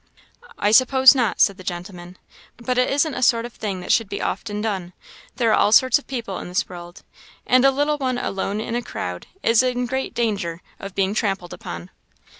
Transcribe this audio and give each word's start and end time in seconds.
"I 0.57 0.71
suppose 0.71 1.13
not," 1.13 1.39
said 1.39 1.57
the 1.57 1.63
gentleman; 1.63 2.17
"but 2.57 2.79
it 2.79 2.89
isn't 2.89 3.13
a 3.13 3.21
sort 3.21 3.45
of 3.45 3.53
thing 3.53 3.81
that 3.81 3.91
should 3.91 4.09
be 4.09 4.19
often 4.19 4.59
done. 4.59 4.93
There 5.35 5.51
are 5.51 5.55
all 5.55 5.71
sorts 5.71 5.99
of 5.99 6.07
people 6.07 6.39
in 6.39 6.47
this 6.47 6.67
world, 6.67 7.03
and 7.45 7.63
a 7.63 7.69
little 7.69 7.99
one 7.99 8.17
alone 8.17 8.59
in 8.59 8.73
a 8.73 8.81
crowd 8.81 9.27
is 9.43 9.61
in 9.61 9.85
danger 9.85 10.63
of 10.79 10.95
being 10.95 11.13
trampled 11.13 11.53
upon." 11.53 11.91